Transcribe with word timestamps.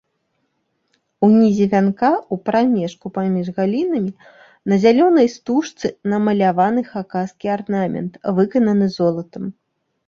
Унізе 1.25 1.67
вянка, 1.73 2.09
у 2.35 2.39
прамежку 2.49 3.05
паміж 3.17 3.53
галінамі, 3.59 4.13
на 4.73 4.81
зялёнай 4.87 5.27
стужцы 5.37 5.87
намаляваны 6.17 6.81
хакаскі 6.91 7.45
арнамент, 7.59 8.13
выкананы 8.41 8.85
золатам. 9.01 9.43